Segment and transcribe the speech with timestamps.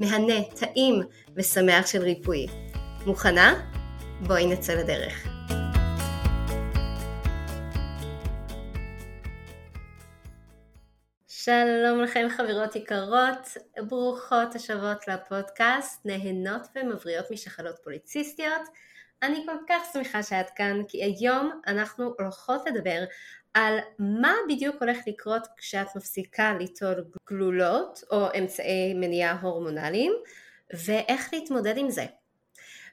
[0.00, 1.02] מהנה, טעים
[1.36, 2.46] ושמח של ריפוי.
[3.06, 3.54] מוכנה?
[4.26, 5.26] בואי נצא לדרך.
[11.28, 13.56] שלום לכם חברות יקרות,
[13.88, 18.62] ברוכות השבות לפודקאסט, נהנות ומבריאות משחלות פוליציסטיות.
[19.22, 23.04] אני כל כך שמחה שאת כאן, כי היום אנחנו הולכות לדבר
[23.56, 30.12] על מה בדיוק הולך לקרות כשאת מפסיקה ליטול גלולות או אמצעי מניעה הורמונליים
[30.84, 32.04] ואיך להתמודד עם זה.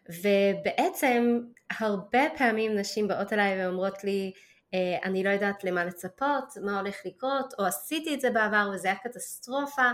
[0.09, 1.39] ובעצם
[1.79, 4.31] הרבה פעמים נשים באות אליי ואומרות לי
[4.73, 8.87] אה, אני לא יודעת למה לצפות, מה הולך לקרות, או עשיתי את זה בעבר וזה
[8.87, 9.91] היה קטסטרופה,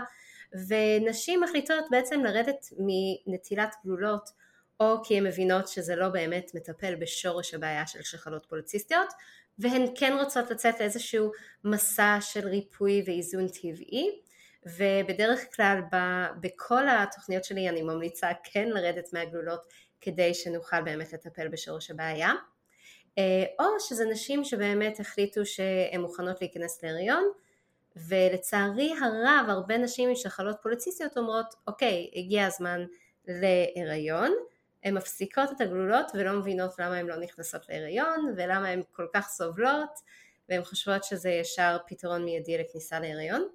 [0.68, 2.66] ונשים מחליטות בעצם לרדת
[3.26, 4.30] מנטילת גלולות
[4.80, 9.12] או כי הן מבינות שזה לא באמת מטפל בשורש הבעיה של שחלות פוליציסטיות
[9.60, 11.30] והן כן רוצות לצאת לאיזשהו
[11.64, 14.10] מסע של ריפוי ואיזון טבעי
[14.66, 15.80] ובדרך כלל
[16.40, 19.66] בכל התוכניות שלי אני ממליצה כן לרדת מהגלולות
[20.00, 22.32] כדי שנוכל באמת לטפל בשורש הבעיה.
[23.18, 27.24] אה, או שזה נשים שבאמת החליטו שהן מוכנות להיכנס להריון
[27.96, 32.84] ולצערי הרב הרבה נשים עם שחלות פוליציסטיות אומרות אוקיי הגיע הזמן
[33.28, 34.32] להיריון
[34.84, 39.28] הן מפסיקות את הגלולות ולא מבינות למה הן לא נכנסות להיריון ולמה הן כל כך
[39.28, 39.98] סובלות
[40.48, 43.48] והן חושבות שזה ישר פתרון מיידי לכניסה להיריון.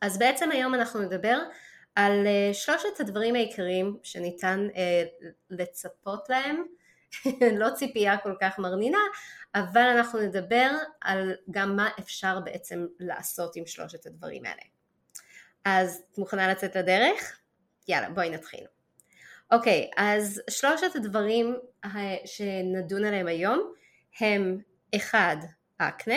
[0.00, 1.38] אז בעצם היום אנחנו נדבר
[1.94, 5.04] על אה, שלושת הדברים העיקריים שניתן אה,
[5.50, 6.64] לצפות להם,
[7.60, 8.98] לא ציפייה כל כך מרנינה,
[9.54, 10.70] אבל אנחנו נדבר
[11.00, 14.62] על גם מה אפשר בעצם לעשות עם שלושת הדברים האלה.
[15.64, 17.38] אז את מוכנה לצאת לדרך?
[17.88, 18.64] יאללה בואי נתחיל.
[19.52, 21.56] אוקיי, okay, אז שלושת הדברים
[22.24, 23.72] שנדון עליהם היום
[24.20, 24.58] הם
[24.96, 25.36] אחד,
[25.78, 26.14] אקנה,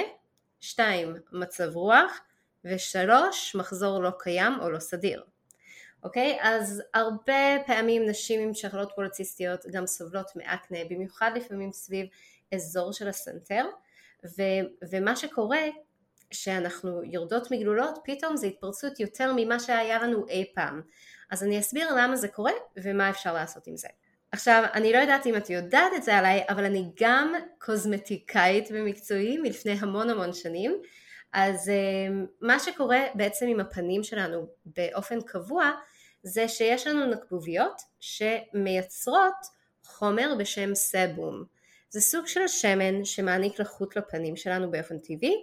[0.60, 2.22] שתיים, מצב רוח,
[2.66, 5.24] ושלוש, מחזור לא קיים או לא סדיר.
[6.04, 6.38] אוקיי?
[6.40, 6.44] Okay?
[6.44, 12.08] אז הרבה פעמים נשים עם שחלות פוליציסטיות גם סובלות מאקנה, במיוחד לפעמים סביב
[12.54, 13.66] אזור של הסנטר,
[14.26, 15.64] ו- ומה שקורה
[16.32, 20.82] שאנחנו יורדות מגלולות, פתאום זה התפרצות יותר ממה שהיה לנו אי פעם.
[21.32, 23.88] אז אני אסביר למה זה קורה ומה אפשר לעשות עם זה.
[24.32, 29.38] עכשיו, אני לא יודעת אם את יודעת את זה עליי, אבל אני גם קוסמטיקאית במקצועי
[29.38, 30.82] מלפני המון המון שנים.
[31.34, 35.72] אז אה, מה שקורה בעצם עם הפנים שלנו באופן קבוע,
[36.24, 39.36] זה שיש לנו נקבוביות שמייצרות
[39.86, 41.44] חומר בשם סבום.
[41.90, 45.36] זה סוג של שמן שמעניק לחות לפנים שלנו באופן טבעי,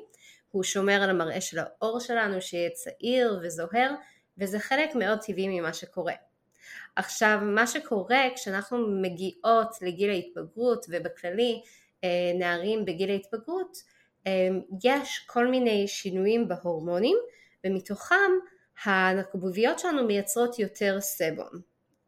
[0.50, 3.94] הוא שומר על המראה של העור שלנו שיהיה צעיר וזוהר,
[4.38, 6.15] וזה חלק מאוד טבעי ממה שקורה.
[6.97, 11.62] עכשיו מה שקורה כשאנחנו מגיעות לגיל ההתבגרות ובכללי
[12.04, 13.78] אה, נערים בגיל ההתבגרות
[14.26, 14.48] אה,
[14.84, 17.16] יש כל מיני שינויים בהורמונים
[17.66, 18.32] ומתוכם
[18.84, 21.60] הנקבוביות שלנו מייצרות יותר סבום,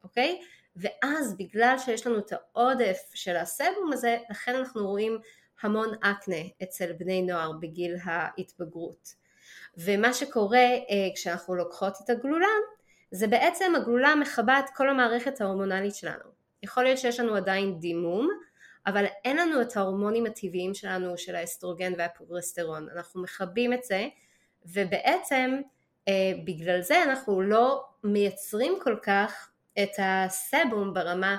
[0.05, 0.41] אוקיי?
[0.77, 5.19] ואז בגלל שיש לנו את העודף של הסבום הזה לכן אנחנו רואים
[5.63, 9.24] המון אקנה אצל בני נוער בגיל ההתבגרות.
[9.77, 12.47] ומה שקורה אה, כשאנחנו לוקחות את הגלולה
[13.11, 16.25] זה בעצם הגלולה מכבה את כל המערכת ההורמונלית שלנו.
[16.63, 18.29] יכול להיות שיש לנו עדיין דימום
[18.87, 24.09] אבל אין לנו את ההורמונים הטבעיים שלנו של האסטרוגן והפרוגסטרון, אנחנו מכבים את זה
[24.67, 25.61] ובעצם
[26.09, 29.51] אה, בגלל זה אנחנו לא מייצרים כל כך
[29.83, 31.37] את הסבום ברמה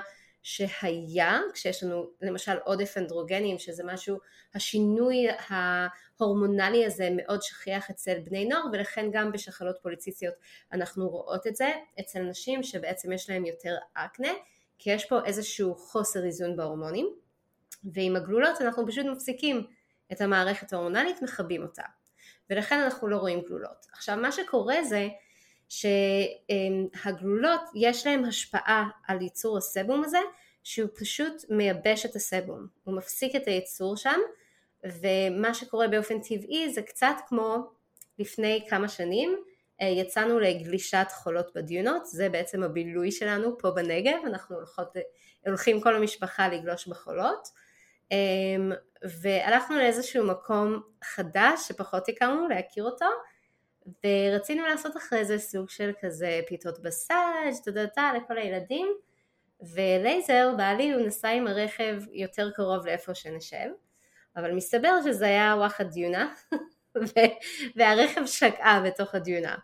[0.48, 4.18] שהיה כשיש לנו למשל עודף אנדרוגנים שזה משהו,
[4.54, 10.34] השינוי ההורמונלי הזה מאוד שכיח אצל בני נוער ולכן גם בשחלות פוליציסטיות
[10.72, 14.32] אנחנו רואות את זה אצל נשים שבעצם יש להם יותר אקנה
[14.78, 17.08] כי יש פה איזשהו חוסר איזון בהורמונים
[17.84, 19.66] ועם הגלולות אנחנו פשוט מפסיקים
[20.12, 21.82] את המערכת ההורמונלית, מכבים אותה
[22.50, 23.86] ולכן אנחנו לא רואים גלולות.
[23.92, 25.08] עכשיו מה שקורה זה
[25.68, 30.18] שהגלולות יש להם השפעה על ייצור הסבום הזה
[30.62, 34.20] שהוא פשוט מייבש את הסבום, הוא מפסיק את הייצור שם
[34.84, 37.56] ומה שקורה באופן טבעי זה קצת כמו
[38.18, 39.36] לפני כמה שנים
[39.80, 44.96] אה, יצאנו לגלישת חולות בדיונות, זה בעצם הבילוי שלנו פה בנגב, אנחנו הולכות,
[45.46, 47.48] הולכים כל המשפחה לגלוש בחולות.
[48.10, 48.72] אמ,
[49.22, 53.06] והלכנו לאיזשהו מקום חדש שפחות הכרנו להכיר אותו
[54.04, 58.88] ורצינו לעשות אחרי זה סוג של כזה פיתות בסאז' תודתה לכל הילדים
[59.60, 63.68] ולייזר בעלי הוא נסע עם הרכב יותר קרוב לאיפה שנשב
[64.36, 66.34] אבל מסתבר שזה היה וואחד דיונה
[67.76, 69.56] והרכב שקעה בתוך הדיונה.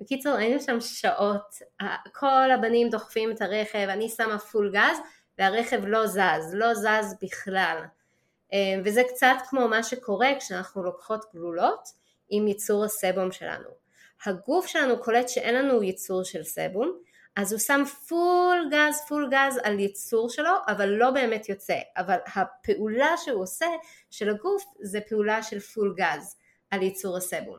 [0.00, 1.54] בקיצור היינו שם שעות,
[2.12, 4.98] כל הבנים דוחפים את הרכב, אני שמה פול גז
[5.38, 7.82] והרכב לא זז, לא זז בכלל.
[8.52, 11.88] אה, וזה קצת כמו מה שקורה כשאנחנו לוקחות גלולות
[12.30, 13.68] עם ייצור הסבום שלנו.
[14.26, 16.98] הגוף שלנו קולט שאין לנו ייצור של סבום,
[17.36, 21.78] אז הוא שם פול גז, פול גז על ייצור שלו, אבל לא באמת יוצא.
[21.96, 23.66] אבל הפעולה שהוא עושה
[24.10, 26.36] של הגוף זה פעולה של פול גז
[26.70, 27.58] על ייצור הסבום.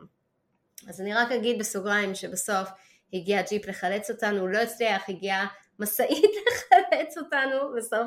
[0.88, 2.68] אז אני רק אגיד בסוגריים שבסוף
[3.12, 5.46] הגיע ג'יפ לחלץ אותנו, לא הצליח, הגיעה
[5.78, 8.06] משאית לחלץ אותנו, בסוף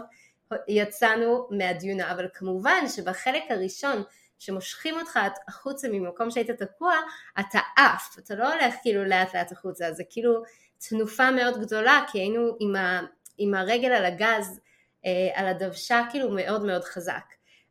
[0.68, 4.04] יצאנו מהדיונה, אבל כמובן שבחלק הראשון
[4.40, 6.94] שמושכים אותך החוצה ממקום שהיית תקוע,
[7.40, 10.44] אתה עף, אתה לא הולך כאילו לאט לאט החוצה, זה כאילו
[10.90, 13.02] תנופה מאוד גדולה, כי היינו עם, ה,
[13.38, 14.60] עם הרגל על הגז,
[15.06, 17.24] אה, על הדוושה כאילו מאוד מאוד חזק.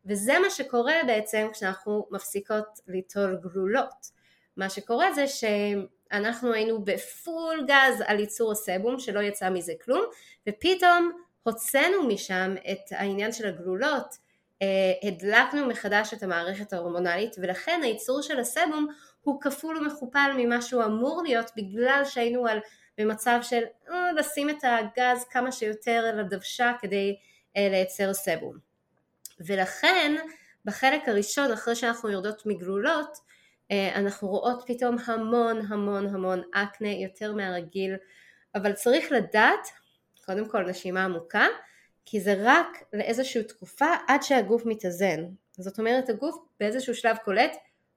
[0.06, 4.11] וזה מה שקורה בעצם כשאנחנו מפסיקות ליטול גלולות.
[4.56, 10.05] מה שקורה זה שאנחנו היינו בפול גז על ייצור הסבום שלא יצא מזה כלום
[10.49, 11.12] ופתאום
[11.43, 14.16] הוצאנו משם את העניין של הגלולות
[15.02, 18.87] הדלקנו מחדש את המערכת ההורמונלית ולכן הייצור של הסבום
[19.22, 22.58] הוא כפול ומכופל ממה שהוא אמור להיות בגלל שהיינו על,
[22.99, 27.16] במצב של אה, לשים את הגז כמה שיותר על הדוושה כדי
[27.56, 28.56] אה, לייצר סבום.
[29.40, 30.14] ולכן
[30.64, 33.19] בחלק הראשון אחרי שאנחנו יורדות מגלולות
[33.94, 37.94] אנחנו רואות פתאום המון המון המון אקנה יותר מהרגיל
[38.55, 39.69] אבל צריך לדעת
[40.25, 41.46] קודם כל נשימה עמוקה
[42.06, 45.24] כי זה רק לאיזושהי תקופה עד שהגוף מתאזן.
[45.58, 47.56] זאת אומרת הגוף באיזשהו שלב קולט,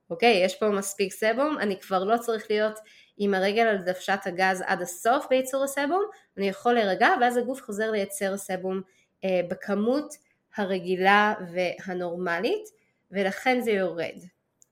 [0.10, 2.80] אוקיי, יש פה מספיק סבום, אני כבר לא צריך להיות
[3.18, 6.04] עם הרגל על דוושת הגז עד הסוף בייצור הסבום,
[6.38, 8.82] אני יכול להירגע ואז הגוף חוזר לייצר סבום
[9.24, 10.14] אה, בכמות
[10.56, 12.70] הרגילה והנורמלית
[13.12, 14.20] ולכן זה יורד,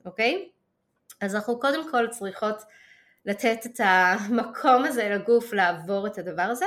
[0.05, 0.49] אוקיי?
[1.21, 2.61] אז אנחנו קודם כל צריכות
[3.25, 6.65] לתת את המקום הזה לגוף לעבור את הדבר הזה,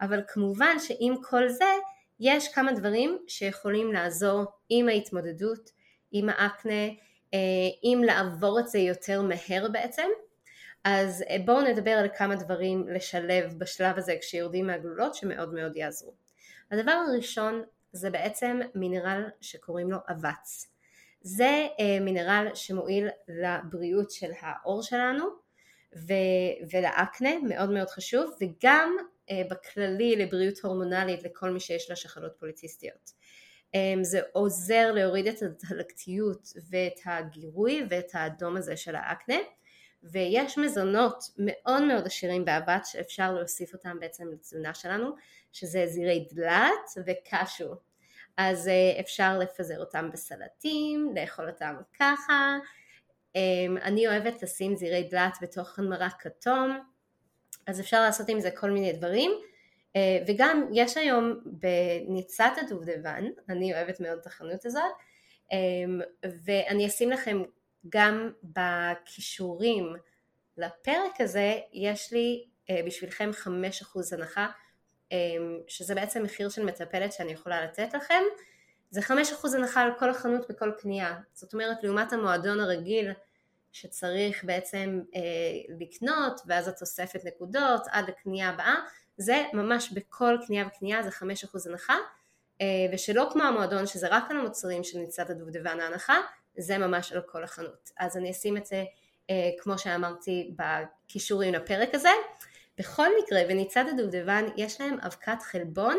[0.00, 1.72] אבל כמובן שעם כל זה
[2.20, 5.70] יש כמה דברים שיכולים לעזור עם ההתמודדות,
[6.12, 6.86] עם האקנה,
[7.82, 10.08] עם אה, לעבור את זה יותר מהר בעצם.
[10.84, 16.14] אז אה, בואו נדבר על כמה דברים לשלב בשלב הזה כשיורדים מהגלולות שמאוד מאוד יעזרו.
[16.70, 17.62] הדבר הראשון
[17.92, 20.72] זה בעצם מינרל שקוראים לו אבץ.
[21.20, 25.24] זה אה, מינרל שמועיל לבריאות של העור שלנו
[26.72, 28.96] ולאקנה, מאוד מאוד חשוב, וגם
[29.50, 33.12] בכללי לבריאות הורמונלית לכל מי שיש לה שחלות פוליציסטיות.
[33.74, 39.38] אה, זה עוזר להוריד את הדלקתיות ואת הגירוי ואת האדום הזה של האקנה
[40.02, 45.10] ויש מזונות מאוד מאוד עשירים באבץ שאפשר להוסיף אותם בעצם לתזונה שלנו
[45.52, 47.74] שזה זירי דלת וקשו
[48.36, 52.58] אז אה, אפשר לפזר אותם בסלטים, לאכול אותם ככה
[53.82, 56.78] אני אוהבת לשים זירי דלת בתוך מרק כתום
[57.70, 59.30] אז אפשר לעשות עם זה כל מיני דברים.
[59.96, 64.92] אה, וגם יש היום בניצת הדובדבן, אני אוהבת מאוד את החנות הזאת
[65.52, 66.00] אמ,
[66.44, 67.42] ואני אשים לכם
[67.88, 69.96] גם בכישורים
[70.56, 73.48] לפרק הזה יש לי אה, בשבילכם 5%
[74.12, 74.48] הנחה
[75.12, 75.16] אמ,
[75.68, 78.22] שזה בעצם מחיר של מטפלת שאני יכולה לתת לכם.
[78.90, 79.12] זה 5%
[79.56, 81.18] הנחה על כל החנות בכל קנייה.
[81.32, 83.12] זאת אומרת לעומת המועדון הרגיל
[83.72, 85.20] שצריך בעצם אה,
[85.80, 88.74] לקנות ואז התוספת נקודות עד לקנייה הבאה
[89.16, 91.22] זה ממש בכל קנייה וקנייה זה 5%
[91.70, 91.96] הנחה
[92.60, 96.16] אה, ושלא כמו המועדון שזה רק על המוצרים של ניצת הדובדבן ההנחה
[96.56, 97.90] זה ממש על כל החנות.
[97.98, 98.84] אז אני אשים את זה
[99.30, 102.10] אה, כמו שאמרתי בקישורים לפרק הזה.
[102.78, 105.96] בכל מקרה בניצת הדובדבן יש להם אבקת חלבון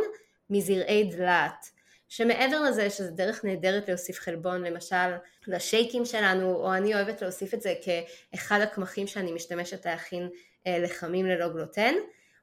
[0.49, 1.71] מזרעי דלת
[2.11, 4.95] שמעבר לזה שזה דרך נהדרת להוסיף חלבון למשל
[5.47, 10.29] לשייקים שלנו או אני אוהבת להוסיף את זה כאחד הקמחים שאני משתמשת להכין
[10.67, 11.93] אה, לחמים ללא גלוטן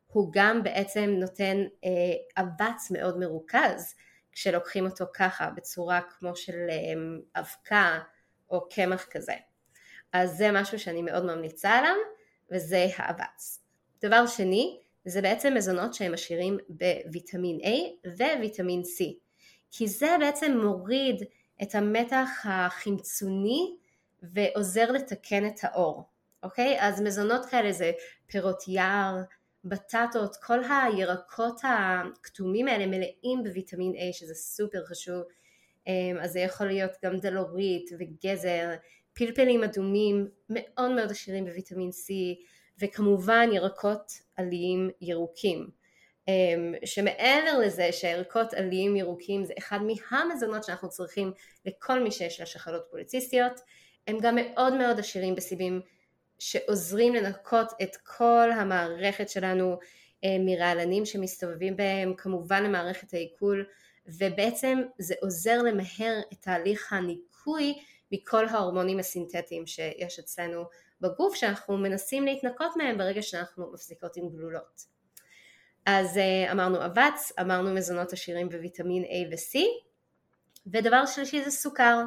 [0.07, 3.95] הוא גם בעצם נותן אה, אבץ מאוד מרוכז
[4.33, 7.99] כשלוקחים אותו ככה בצורה כמו של אה, אבקה
[8.51, 9.35] או קמח כזה.
[10.13, 11.97] אז זה משהו שאני מאוד ממליצה עליו
[12.51, 13.65] וזה האבץ.
[14.03, 18.09] דבר שני, זה בעצם מזונות שהם עשירים בוויטמין A
[18.39, 19.28] וויטמין C,
[19.71, 21.23] כי זה בעצם מוריד
[21.63, 23.77] את המתח החמצוני
[24.23, 26.05] ועוזר לתקן את האור,
[26.43, 26.77] אוקיי?
[26.81, 27.93] אז מזונות כאלה זה
[28.27, 29.17] פירות יער,
[29.65, 35.23] בטטות, כל הירקות הכתומים האלה מלאים בוויטמין A שזה סופר חשוב,
[35.87, 38.75] אמ, אז זה יכול להיות גם דלורית וגזר,
[39.13, 42.13] פלפלים אדומים מאוד מאוד עשירים בוויטמין C
[42.79, 45.71] וכמובן ירקות עליים ירוקים
[46.85, 51.33] שמעבר לזה שירקות עליים ירוקים זה אחד מהמזונות שאנחנו צריכים
[51.67, 53.61] לכל מי שיש לה שחלות פוליציסטיות
[54.07, 55.81] הם גם מאוד מאוד עשירים בסיבים
[56.39, 59.79] שעוזרים לנקות את כל המערכת שלנו
[60.25, 63.67] אה, מרעלנים שמסתובבים בהם, כמובן למערכת העיכול,
[64.07, 67.79] ובעצם זה עוזר למהר את תהליך הניקוי
[68.13, 70.65] מכל ההורמונים הסינתטיים שיש אצלנו
[71.01, 74.98] בגוף שאנחנו מנסים להתנקות מהם ברגע שאנחנו מפסיקות עם גלולות.
[75.91, 79.59] אז אה, אמרנו אבץ, אמרנו מזונות עשירים בוויטמין A ו-C,
[80.67, 82.03] ודבר שלישי זה סוכר.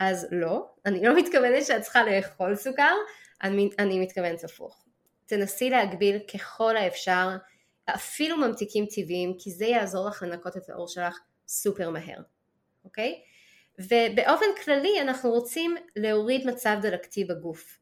[0.00, 2.94] אז לא, אני לא מתכוונת שאת צריכה לאכול סוכר,
[3.42, 4.84] אני, אני מתכוונת הפוך.
[5.26, 7.36] תנסי להגביל ככל האפשר
[7.86, 12.18] אפילו ממתיקים טבעיים כי זה יעזור לך לנקות את האור שלך סופר מהר,
[12.84, 13.22] אוקיי?
[13.78, 17.79] ובאופן כללי אנחנו רוצים להוריד מצב דלקתי בגוף.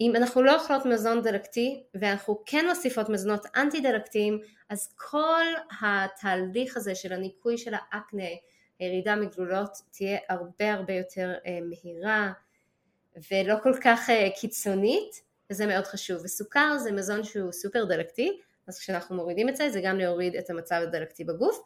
[0.00, 5.44] אם אנחנו לא אוכלות מזון דלקתי ואנחנו כן מוסיפות מזונות אנטי דלקתיים אז כל
[5.80, 8.28] התהליך הזה של הניקוי של האקנה,
[8.78, 12.32] הירידה מגלולות תהיה הרבה הרבה יותר אה, מהירה
[13.30, 16.20] ולא כל כך אה, קיצונית וזה מאוד חשוב.
[16.24, 20.50] וסוכר זה מזון שהוא סופר דלקתי אז כשאנחנו מורידים את זה זה גם להוריד את
[20.50, 21.62] המצב הדלקתי בגוף.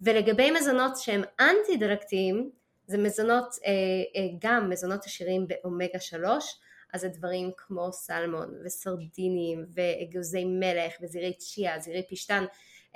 [0.00, 2.50] ולגבי מזונות שהם אנטי דלקתיים
[2.86, 6.60] זה מזונות אה, גם מזונות עשירים באומגה 3
[6.92, 12.44] אז זה דברים כמו סלמון וסרדינים ואגוזי מלך וזירי צ'יה, זירי פשטן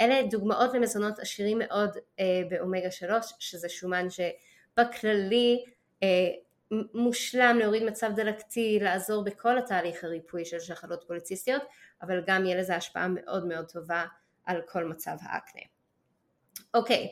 [0.01, 5.65] אלה דוגמאות למזונות עשירים מאוד אה, באומגה 3 שזה שומן שבכללי
[6.03, 6.09] אה,
[6.95, 11.63] מושלם להוריד מצב דלקתי, לעזור בכל התהליך הריפוי של שחלות פוליציסטיות,
[12.03, 14.05] אבל גם יהיה לזה השפעה מאוד מאוד טובה
[14.45, 15.76] על כל מצב האקנה.
[16.75, 17.09] אוקיי,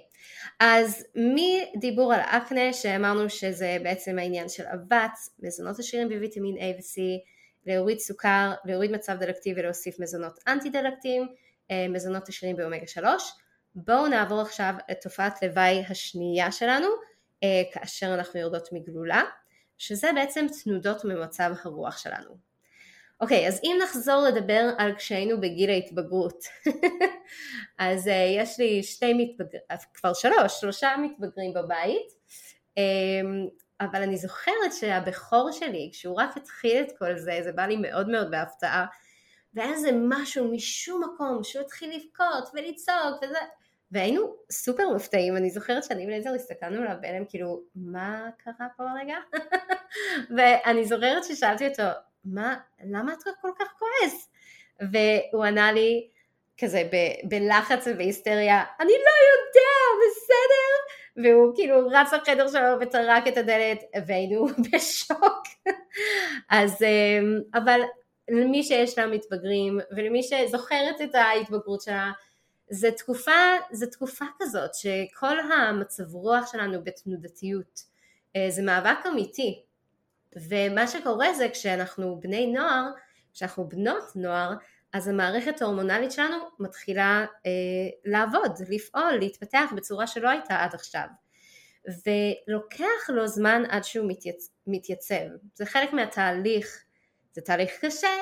[0.61, 7.01] אז מדיבור על אקנה שאמרנו שזה בעצם העניין של אבץ, מזונות עשירים בוויטמין A ו-C,
[7.67, 11.29] להוריד סוכר, להוריד מצב דלקתי ולהוסיף מזונות אנטי דלקתיים,
[11.71, 13.33] אה, מזונות עשירים באומגה 3.
[13.75, 16.87] בואו נעבור עכשיו לתופעת לוואי השנייה שלנו,
[17.43, 19.23] אה, כאשר אנחנו יורדות מגלולה.
[19.79, 22.54] שזה בעצם תנודות ממצב הרוח שלנו.
[23.21, 26.45] אוקיי, אז אם נחזור לדבר על כשהיינו בגיל ההתבגרות,
[27.79, 29.63] אז uh, יש לי שתי מתבגרים,
[29.95, 32.13] כבר שלוש, שלושה מתבגרים בבית,
[32.79, 37.77] um, אבל אני זוכרת שהבכור שלי, כשהוא רק התחיל את כל זה, זה בא לי
[37.77, 38.87] מאוד מאוד בהפתעה,
[39.55, 43.39] והיה איזה משהו משום מקום שהוא התחיל לבכות ולצעוק וזה,
[43.91, 49.17] והיינו סופר מופתעים, אני זוכרת שאני ולייזר הסתכלנו עליו בהלם, כאילו, מה קרה פה רגע?
[50.37, 51.83] ואני זוכרת ששאלתי אותו,
[52.25, 54.31] מה, למה אתה כל כך כועס?
[54.93, 56.09] והוא ענה לי,
[56.59, 60.85] כזה ב- בלחץ ובהיסטריה, אני לא יודע, בסדר?
[61.17, 65.47] והוא כאילו רץ לחדר שלו וטרק את הדלת, והיינו בשוק.
[66.51, 67.81] אז, אמ, אבל
[68.29, 72.13] למי שיש לה מתבגרים, ולמי שזוכרת את ההתבגרות שלה,
[72.71, 77.81] זה תקופה, זה תקופה כזאת שכל המצב רוח שלנו בתנודתיות
[78.37, 79.64] אה, זה מאבק אמיתי
[80.37, 82.91] ומה שקורה זה כשאנחנו בני נוער,
[83.33, 84.55] כשאנחנו בנות נוער
[84.93, 87.51] אז המערכת ההורמונלית שלנו מתחילה אה,
[88.05, 91.07] לעבוד, לפעול, להתפתח בצורה שלא הייתה עד עכשיו
[91.89, 94.51] ולוקח לו זמן עד שהוא מתייצ...
[94.67, 95.25] מתייצב,
[95.55, 96.85] זה חלק מהתהליך,
[97.33, 98.17] זה תהליך קשה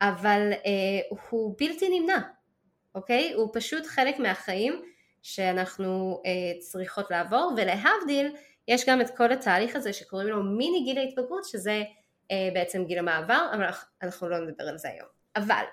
[0.00, 2.18] אבל אה, הוא בלתי נמנע
[2.98, 3.32] אוקיי?
[3.32, 4.82] הוא פשוט חלק מהחיים
[5.22, 8.36] שאנחנו אה, צריכות לעבור, ולהבדיל,
[8.68, 11.82] יש גם את כל התהליך הזה שקוראים לו מיני גיל ההתבגרות, שזה
[12.30, 13.64] אה, בעצם גיל המעבר, אבל
[14.02, 15.08] אנחנו לא נדבר על זה היום.
[15.36, 15.64] אבל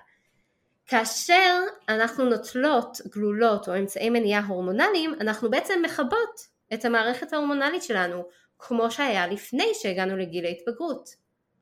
[0.88, 1.60] כאשר
[1.90, 6.42] אנחנו נוטלות גלולות או אמצעי מניעה הורמונליים, אנחנו בעצם מכבות
[6.74, 8.24] את המערכת ההורמונלית שלנו,
[8.60, 11.10] כמו שהיה לפני שהגענו לגיל ההתבגרות,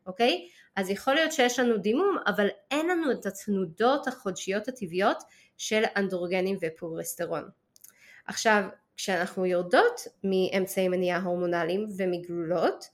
[0.07, 0.47] אוקיי?
[0.75, 5.23] אז יכול להיות שיש לנו דימום, אבל אין לנו את התנודות החודשיות הטבעיות
[5.57, 7.49] של אנדרוגנים ופרוגסטרון.
[8.27, 8.63] עכשיו,
[8.97, 12.85] כשאנחנו יורדות מאמצעי מניעה הורמונליים ומגלולות,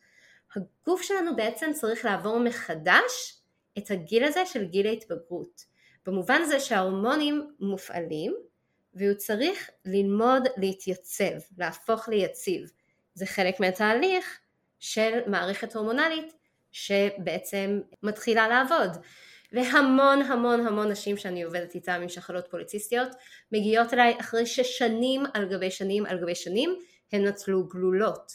[0.55, 3.41] הגוף שלנו בעצם צריך לעבור מחדש
[3.77, 5.65] את הגיל הזה של גיל ההתבגרות.
[6.05, 8.35] במובן הזה שההורמונים מופעלים
[8.93, 12.71] והוא צריך ללמוד להתייצב, להפוך ליציב.
[13.13, 14.39] זה חלק מהתהליך
[14.79, 16.33] של מערכת הורמונלית
[16.71, 18.91] שבעצם מתחילה לעבוד.
[19.51, 23.09] והמון המון המון נשים שאני עובדת איתן עם שחלות פוליציסטיות
[23.51, 26.75] מגיעות אליי אחרי ששנים על גבי שנים על גבי שנים
[27.11, 28.31] הן נטלו גלולות.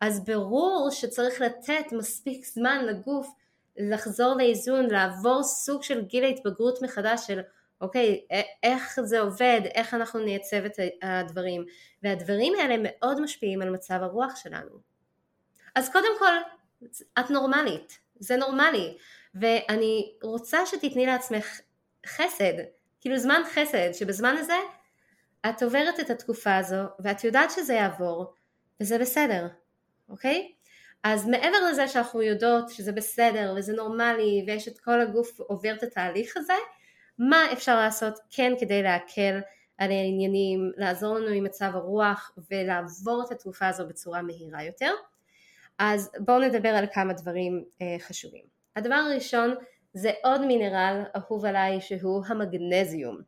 [0.00, 3.28] אז ברור שצריך לתת מספיק זמן לגוף
[3.76, 7.40] לחזור לאיזון, לעבור סוג של גיל ההתבגרות מחדש של
[7.80, 8.26] אוקיי,
[8.62, 11.64] איך זה עובד, איך אנחנו נייצב את הדברים,
[12.02, 14.70] והדברים האלה מאוד משפיעים על מצב הרוח שלנו.
[15.74, 16.32] אז קודם כל,
[17.18, 18.96] את נורמלית, זה נורמלי,
[19.40, 21.60] ואני רוצה שתתני לעצמך
[22.06, 22.54] חסד,
[23.00, 24.56] כאילו זמן חסד, שבזמן הזה
[25.48, 28.34] את עוברת את התקופה הזו, ואת יודעת שזה יעבור,
[28.80, 29.46] וזה בסדר,
[30.08, 30.52] אוקיי?
[31.04, 35.82] אז מעבר לזה שאנחנו יודעות שזה בסדר וזה נורמלי ויש את כל הגוף עובר את
[35.82, 36.54] התהליך הזה,
[37.18, 39.40] מה אפשר לעשות כן כדי להקל
[39.78, 44.90] על העניינים, לעזור לנו עם מצב הרוח ולעבור את התקופה הזו בצורה מהירה יותר.
[45.78, 48.57] אז בואו נדבר על כמה דברים אה, חשובים.
[48.78, 49.54] הדבר הראשון
[49.94, 53.20] זה עוד מינרל אהוב עליי שהוא המגנזיום.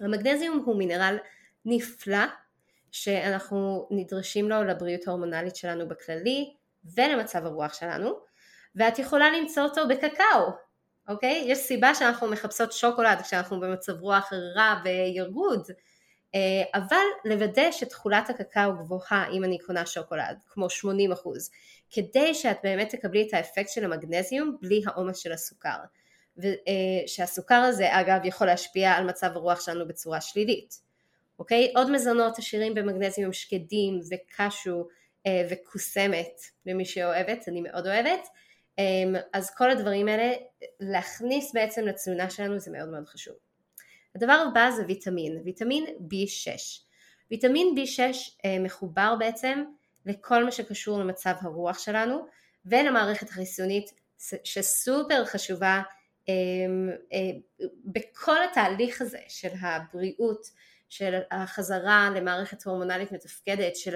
[0.00, 1.16] המגנזיום הוא מינרל
[1.64, 2.24] נפלא
[2.92, 6.54] שאנחנו נדרשים לו לבריאות ההורמונלית שלנו בכללי
[6.96, 8.18] ולמצב הרוח שלנו
[8.76, 10.50] ואת יכולה למצוא אותו בקקאו,
[11.08, 11.44] אוקיי?
[11.46, 15.70] יש סיבה שאנחנו מחפשות שוקולד כשאנחנו במצב רוח רע וירוד
[16.34, 20.68] אה, אבל לוודא שתכולת הקקאו גבוהה אם אני קונה שוקולד, כמו 80%,
[21.94, 25.76] כדי שאת באמת תקבלי את האפקט של המגנזיום בלי העומס של הסוכר.
[26.36, 30.74] ושהסוכר אה, הזה אגב יכול להשפיע על מצב הרוח שלנו בצורה שלילית.
[31.38, 31.72] אוקיי?
[31.76, 34.88] עוד מזונות עשירים במגנזיום שקדים וקשו
[35.26, 38.28] אה, וקוסמת למי שאוהבת, אני מאוד אוהבת.
[39.32, 40.32] אז כל הדברים האלה,
[40.80, 43.34] להכניס בעצם לתזונה שלנו זה מאוד מאוד חשוב.
[44.14, 46.48] הדבר הבא זה ויטמין, ויטמין B6.
[47.30, 48.00] ויטמין B6
[48.44, 49.64] אה, מחובר בעצם
[50.06, 52.26] לכל מה שקשור למצב הרוח שלנו
[52.64, 53.90] ולמערכת החיסונית
[54.44, 55.82] שסופר חשובה
[56.28, 56.34] אה,
[57.12, 60.46] אה, בכל התהליך הזה של הבריאות,
[60.88, 63.94] של החזרה למערכת הורמונלית מתפקדת, של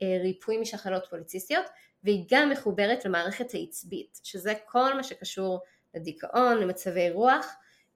[0.00, 1.64] הריפוי משחלות פוליציסטיות
[2.04, 5.60] והיא גם מחוברת למערכת העצבית שזה כל מה שקשור
[5.94, 7.46] לדיכאון, למצבי רוח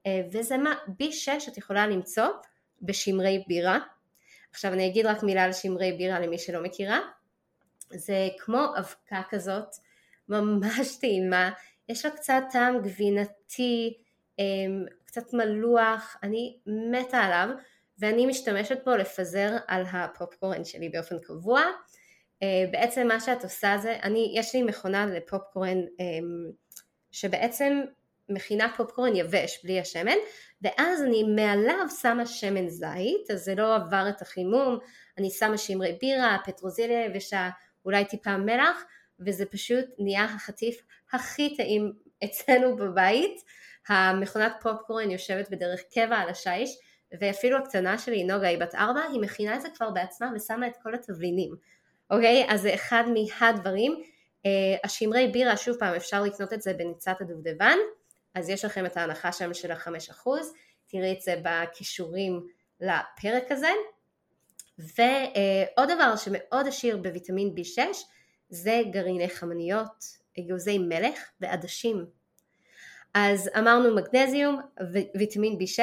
[0.05, 2.27] אה, וזה מה, B6 את יכולה למצוא
[2.81, 3.79] בשמרי בירה.
[4.51, 6.99] עכשיו אני אגיד רק מילה על שמרי בירה למי שלא מכירה.
[7.95, 9.67] זה כמו אבקה כזאת,
[10.29, 11.51] ממש טעימה,
[11.89, 13.97] יש לה קצת טעם גבינתי,
[14.39, 16.57] אמ, קצת מלוח, אני
[16.91, 17.49] מתה עליו
[17.99, 21.61] ואני משתמשת בו לפזר על הפופקורן שלי באופן קבוע.
[22.43, 26.51] אה, בעצם מה שאת עושה זה, אני, יש לי מכונה לפופקורן אמ,
[27.11, 27.81] שבעצם
[28.29, 30.17] מכינה פופקורן יבש בלי השמן
[30.61, 34.79] ואז אני מעליו שמה שמן זית אז זה לא עבר את החימום
[35.17, 37.49] אני שמה שמרי בירה, פטרוזיליה יבשה,
[37.85, 38.83] אולי טיפה מלח
[39.19, 40.81] וזה פשוט נהיה החטיף
[41.13, 41.93] הכי טעים
[42.23, 43.41] אצלנו בבית.
[43.87, 46.77] המכונת פופקורן יושבת בדרך קבע על השיש
[47.21, 50.73] ואפילו הקטנה שלי נוגה היא בת ארבע היא מכינה את זה כבר בעצמה ושמה את
[50.83, 51.55] כל התבלינים.
[52.11, 52.45] אוקיי?
[52.49, 54.01] אז זה אחד מהדברים.
[54.45, 54.47] Uh,
[54.83, 57.77] השמרי בירה שוב פעם אפשר לקנות את זה בניצת הדובדבן.
[58.35, 60.53] אז יש לכם את ההנחה שם של החמש אחוז,
[60.87, 62.47] תראי את זה בכישורים
[62.79, 63.69] לפרק הזה.
[64.79, 67.79] ועוד דבר שמאוד עשיר בוויטמין B6
[68.49, 70.05] זה גרעיני חמניות,
[70.39, 72.05] אגוזי מלך ועדשים.
[73.13, 74.61] אז אמרנו מגנזיום,
[75.17, 75.81] ויטמין B6,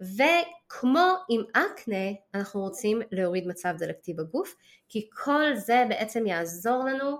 [0.00, 4.54] וכמו עם אקנה אנחנו רוצים להוריד מצב דלקתי בגוף,
[4.88, 7.16] כי כל זה בעצם יעזור לנו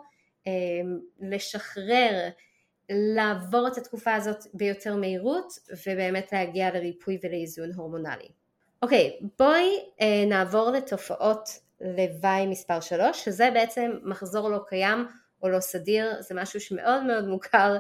[0.47, 0.53] אה,
[1.21, 2.29] לשחרר
[2.91, 5.53] לעבור את התקופה הזאת ביותר מהירות
[5.87, 8.29] ובאמת להגיע לריפוי ולאיזון הורמונלי.
[8.83, 11.49] אוקיי, בואי אה, נעבור לתופעות
[11.81, 15.07] לוואי מספר 3, שזה בעצם מחזור לא קיים
[15.43, 17.77] או לא סדיר, זה משהו שמאוד מאוד מוכר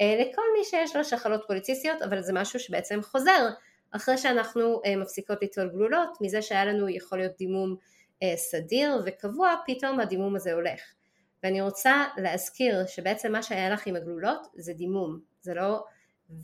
[0.00, 3.48] אה, לכל מי שיש לו שחלות פוליציסטיות, אבל זה משהו שבעצם חוזר
[3.90, 7.76] אחרי שאנחנו אה, מפסיקות ליטול גלולות, מזה שהיה לנו יכול להיות דימום
[8.22, 10.80] אה, סדיר וקבוע, פתאום הדימום הזה הולך.
[11.42, 15.84] ואני רוצה להזכיר שבעצם מה שהיה לך עם הגלולות זה דימום, זה לא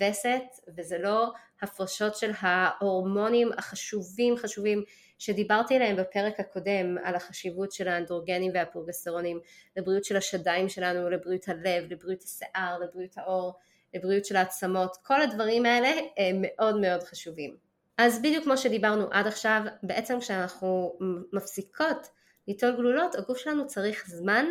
[0.00, 0.42] וסת
[0.76, 4.84] וזה לא הפרשות של ההורמונים החשובים חשובים
[5.18, 9.40] שדיברתי עליהם בפרק הקודם על החשיבות של האנדרוגנים והפרוגסטרונים
[9.76, 13.54] לבריאות של השדיים שלנו, לבריאות הלב, לבריאות השיער, לבריאות העור,
[13.94, 17.56] לבריאות של העצמות, כל הדברים האלה הם מאוד מאוד חשובים.
[17.98, 20.98] אז בדיוק כמו שדיברנו עד עכשיו, בעצם כשאנחנו
[21.32, 22.08] מפסיקות
[22.48, 24.46] ליטול גלולות, הגוף שלנו צריך זמן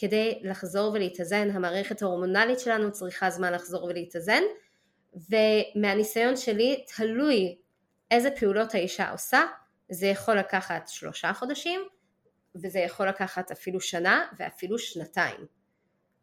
[0.00, 4.42] כדי לחזור ולהתאזן, המערכת ההורמונלית שלנו צריכה זמן לחזור ולהתאזן
[5.14, 7.58] ומהניסיון שלי תלוי
[8.10, 9.40] איזה פעולות האישה עושה,
[9.90, 11.80] זה יכול לקחת שלושה חודשים
[12.54, 15.46] וזה יכול לקחת אפילו שנה ואפילו שנתיים,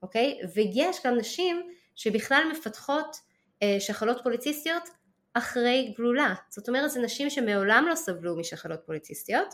[0.01, 0.39] אוקיי?
[0.53, 3.17] ויש גם נשים שבכלל מפתחות
[3.63, 4.89] אה, שחלות פוליציסטיות
[5.37, 6.33] אחרי גלולה.
[6.49, 9.53] זאת אומרת זה נשים שמעולם לא סבלו משחלות פוליציסטיות,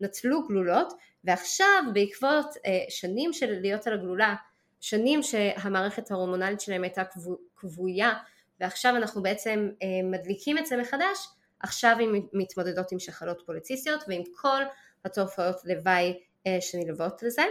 [0.00, 0.92] נטלו גלולות
[1.24, 4.34] ועכשיו בעקבות אה, שנים של להיות על הגלולה,
[4.80, 7.02] שנים שהמערכת ההורמונלית שלהם הייתה
[7.56, 8.12] כבויה
[8.60, 11.28] ועכשיו אנחנו בעצם אה, מדליקים את זה מחדש,
[11.60, 14.62] עכשיו הן מתמודדות עם שחלות פוליציסטיות ועם כל
[15.04, 17.42] התופעות לוואי אה, שנלוות לזה,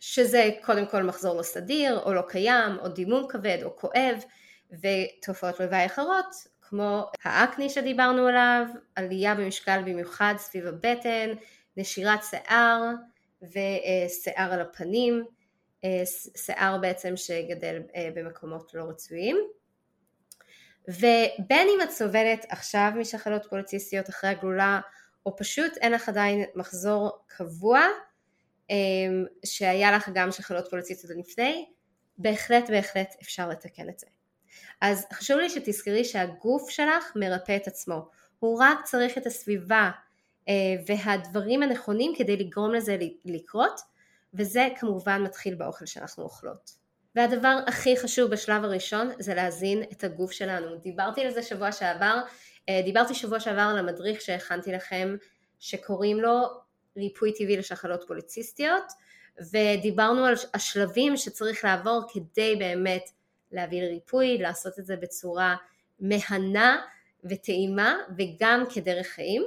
[0.00, 4.24] שזה קודם כל מחזור לא סדיר או לא קיים או דימום כבד או כואב
[4.72, 6.34] ותופעות לוואי אחרות
[6.68, 11.30] כמו האקני שדיברנו עליו, עלייה במשקל במיוחד סביב הבטן,
[11.76, 12.82] נשירת שיער
[13.42, 15.24] ושיער על הפנים,
[15.84, 16.02] אה,
[16.36, 19.36] שיער בעצם שגדל אה, במקומות לא רצויים.
[20.88, 24.80] ובין אם את סובלת עכשיו משחלות פוליציסטיות אחרי הגלולה
[25.26, 27.80] או פשוט אין לך עדיין מחזור קבוע
[28.70, 28.76] אה,
[29.44, 31.66] שהיה לך גם שחלות פוליציסטיות לפני,
[32.18, 34.06] בהחלט בהחלט אפשר לתקן את זה.
[34.80, 39.90] אז חשוב לי שתזכרי שהגוף שלך מרפא את עצמו, הוא רק צריך את הסביבה
[40.48, 40.54] אה,
[40.86, 43.80] והדברים הנכונים כדי לגרום לזה לקרות
[44.34, 46.86] וזה כמובן מתחיל באוכל שאנחנו אוכלות.
[47.14, 50.76] והדבר הכי חשוב בשלב הראשון זה להזין את הגוף שלנו.
[50.76, 52.20] דיברתי על זה שבוע שעבר,
[52.68, 55.16] אה, דיברתי שבוע שעבר על המדריך שהכנתי לכם
[55.60, 56.40] שקוראים לו
[56.96, 58.92] ריפוי טבעי לשחלות פוליציסטיות
[59.52, 63.10] ודיברנו על השלבים שצריך לעבור כדי באמת
[63.52, 65.56] להביא לריפוי, לעשות את זה בצורה
[66.00, 66.82] מהנה
[67.24, 69.42] וטעימה וגם כדרך חיים.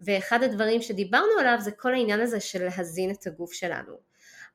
[0.00, 3.96] ואחד הדברים שדיברנו עליו זה כל העניין הזה של להזין את הגוף שלנו.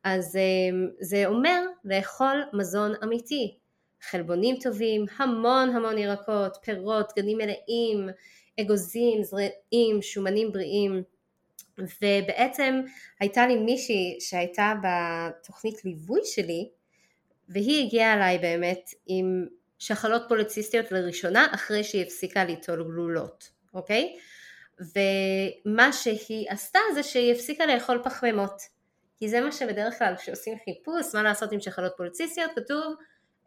[0.03, 3.57] אז אמ, זה אומר לאכול מזון אמיתי.
[4.01, 8.09] חלבונים טובים, המון המון ירקות, פירות, גנים מלאים,
[8.59, 11.03] אגוזים, זרעים, שומנים בריאים.
[11.77, 12.81] ובעצם
[13.19, 16.69] הייתה לי מישהי שהייתה בתוכנית ליווי שלי
[17.49, 19.45] והיא הגיעה אליי באמת עם
[19.79, 24.17] שחלות פוליציסטיות לראשונה אחרי שהיא הפסיקה ליטול גלולות, אוקיי?
[24.79, 28.61] ומה שהיא עשתה זה שהיא הפסיקה לאכול פחמימות.
[29.19, 32.95] כי זה מה שבדרך כלל כשעושים חיפוש מה לעשות עם שחלות פוליציסטיות כתוב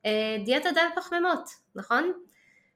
[0.06, 2.12] אה, דיאטה דל פחמימות, נכון?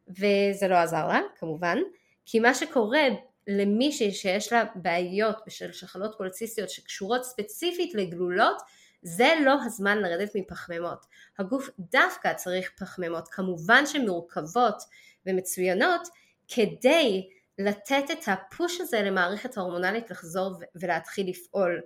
[0.08, 1.78] וזה לא עזר לה כמובן,
[2.26, 3.02] כי מה שקורה
[3.46, 8.56] למישהי שיש לה בעיות בשל שחלות פוליציסטיות שקשורות ספציפית לגלולות
[9.04, 11.06] זה לא הזמן לרדת מפחמימות.
[11.38, 14.82] הגוף דווקא צריך פחמימות, כמובן שהן מורכבות
[15.26, 16.08] ומצוינות,
[16.48, 21.80] כדי לתת את הפוש הזה למערכת ההורמונלית לחזור ולהתחיל לפעול.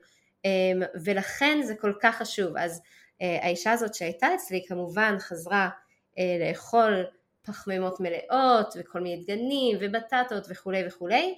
[0.44, 2.56] אמ, ולכן זה כל כך חשוב.
[2.56, 2.82] אז
[3.22, 5.68] אה, האישה הזאת שהייתה אצלי כמובן חזרה
[6.18, 7.04] אה, לאכול
[7.42, 11.34] פחמימות מלאות וכל מיני דגנים ובטטות וכולי וכולי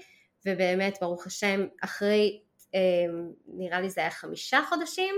[0.47, 2.41] ובאמת ברוך השם אחרי
[2.75, 5.15] אמ, נראה לי זה היה חמישה חודשים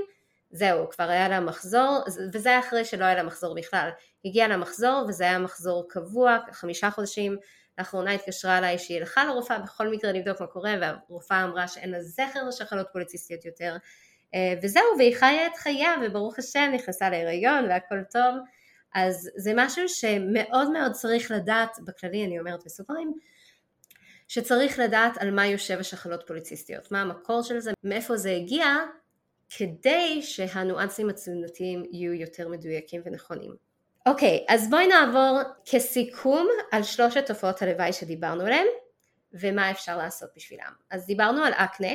[0.52, 3.90] זהו, כבר היה לה מחזור, וזה היה אחרי שלא היה לה מחזור בכלל.
[4.24, 7.36] הגיע לה מחזור, וזה היה מחזור קבוע, חמישה חודשים.
[7.78, 12.02] לאחרונה התקשרה אליי שהיא הלכה לרופאה בכל מקרה לבדוק מה קורה, והרופאה אמרה שאין לה
[12.02, 13.76] זכר לשחלות פוליציסטיות יותר.
[14.34, 18.34] אה, וזהו, והיא חיה את חייה, וברוך השם נכנסה להיריון והכל טוב.
[18.94, 23.12] אז זה משהו שמאוד מאוד צריך לדעת, בכללי אני אומרת בסוגריים,
[24.28, 28.66] שצריך לדעת על מה יושב השחלות פוליציסטיות, מה המקור של זה, מאיפה זה הגיע,
[29.56, 33.54] כדי שהניואנסים התזונתיים יהיו יותר מדויקים ונכונים.
[34.06, 38.66] אוקיי, אז בואי נעבור כסיכום על שלושת תופעות הלוואי שדיברנו עליהן
[39.32, 40.72] ומה אפשר לעשות בשבילם.
[40.90, 41.92] אז דיברנו על אקנה,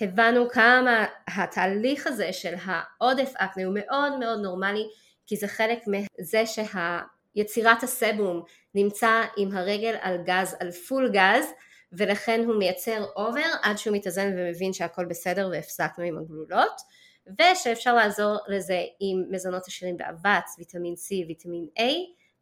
[0.00, 4.84] הבנו כמה התהליך הזה של העודף אקנה הוא מאוד מאוד נורמלי
[5.26, 8.42] כי זה חלק מזה שיצירת הסבום
[8.74, 11.44] נמצא עם הרגל על גז, על פול גז
[11.92, 16.80] ולכן הוא מייצר over עד שהוא מתאזן ומבין שהכל בסדר והפסקנו עם הגלולות
[17.26, 21.82] ושאפשר לעזור לזה עם מזונות עשירים באבץ, ויטמין C, ויטמין A,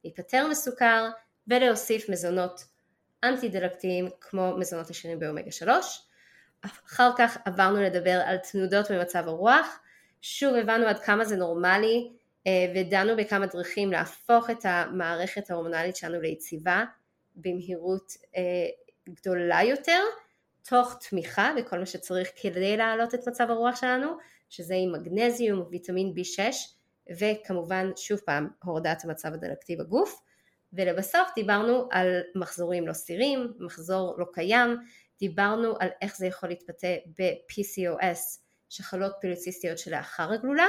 [0.05, 1.09] להיפטר מסוכר
[1.49, 2.65] ולהוסיף מזונות
[3.25, 6.07] אנטי דלקתיים כמו מזונות עשירים באומגה 3.
[6.63, 9.81] אחר כך עברנו לדבר על תנודות במצב הרוח,
[10.23, 12.11] שוב הבנו עד כמה זה נורמלי
[12.47, 16.85] אה, ודנו בכמה דרכים להפוך את המערכת ההורמונלית שלנו ליציבה
[17.37, 18.43] במהירות אה,
[19.15, 20.01] גדולה יותר,
[20.69, 24.17] תוך תמיכה בכל מה שצריך כדי להעלות את מצב הרוח שלנו,
[24.49, 26.41] שזה עם מגנזיום, ויטמין B6,
[27.19, 30.23] וכמובן שוב פעם הורדת המצב הדלקתי בגוף.
[30.73, 34.77] ולבסוף דיברנו על מחזורים לא סתירים, מחזור לא קיים,
[35.19, 40.67] דיברנו על איך זה יכול להתבטא ב-PCOS, שחלות פוליציסטיות שלאחר הגלולה,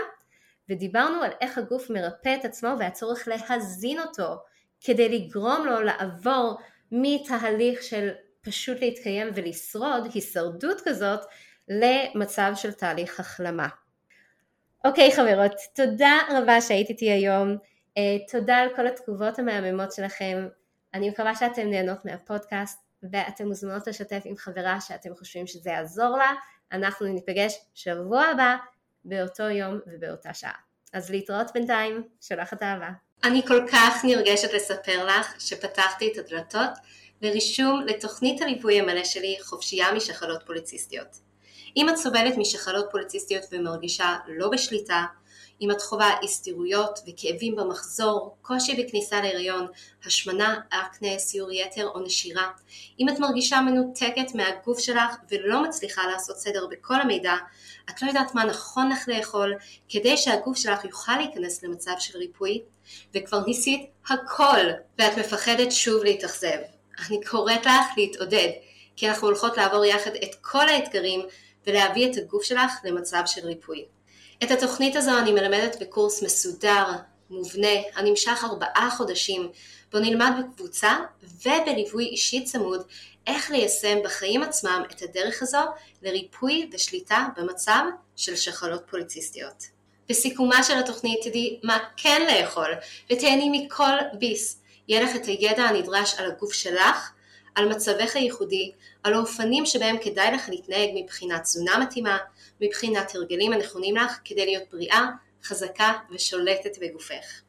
[0.69, 4.36] ודיברנו על איך הגוף מרפא את עצמו והצורך להזין אותו
[4.82, 6.58] כדי לגרום לו לעבור
[6.91, 8.10] מתהליך של
[8.41, 11.19] פשוט להתקיים ולשרוד, הישרדות כזאת,
[11.67, 13.67] למצב של תהליך החלמה.
[14.86, 17.58] אוקיי חברות, תודה רבה שהיית איתי היום.
[18.32, 20.47] תודה על כל התגובות המהממות שלכם,
[20.93, 26.32] אני מקווה שאתם נהנות מהפודקאסט ואתם מוזמנות לשתף עם חברה שאתם חושבים שזה יעזור לה,
[26.71, 28.56] אנחנו ניפגש שבוע הבא
[29.06, 30.54] באותו יום ובאותה שעה.
[30.93, 32.89] אז להתראות בינתיים, שולחת אהבה.
[33.23, 36.71] אני כל כך נרגשת לספר לך שפתחתי את הדלתות
[37.21, 41.17] לרישום לתוכנית הליווי המלא שלי חופשייה משחלות פוליציסטיות.
[41.77, 45.05] אם את סובלת משחלות פוליציסטיות ומרגישה לא בשליטה,
[45.62, 49.67] אם את חווה הסתירויות וכאבים במחזור, קושי בכניסה להיריון,
[50.05, 52.47] השמנה, אקנה, סיור יתר או נשירה,
[52.99, 57.36] אם את מרגישה מנותקת מהגוף שלך ולא מצליחה לעשות סדר בכל המידע,
[57.89, 59.53] את לא יודעת מה נכון לך לאכול
[59.89, 62.62] כדי שהגוף שלך יוכל להיכנס למצב של ריפוי,
[63.15, 64.60] וכבר ניסית הכל
[64.99, 66.80] ואת מפחדת שוב להתאכזב.
[66.99, 68.49] אני קוראת לך להתעודד,
[68.95, 71.21] כי אנחנו הולכות לעבור יחד את כל האתגרים
[71.67, 73.86] ולהביא את הגוף שלך למצב של ריפוי.
[74.43, 76.86] את התוכנית הזו אני מלמדת בקורס מסודר,
[77.30, 79.51] מובנה, הנמשך ארבעה חודשים,
[79.91, 82.84] בו נלמד בקבוצה ובליווי אישי צמוד
[83.27, 85.58] איך ליישם בחיים עצמם את הדרך הזו
[86.01, 87.84] לריפוי ושליטה במצב
[88.15, 89.63] של שחלות פוליציסטיות.
[90.10, 92.73] בסיכומה של התוכנית תדעי מה כן לאכול
[93.12, 94.61] ותהני מכל ביס.
[94.87, 97.11] יהיה לך את הידע הנדרש על הגוף שלך,
[97.55, 98.71] על מצבך הייחודי,
[99.03, 102.17] על האופנים שבהם כדאי לך להתנהג מבחינת תזונה מתאימה,
[102.61, 105.07] מבחינת הרגלים הנכונים לך כדי להיות בריאה,
[105.43, 107.41] חזקה ושולטת בגופך.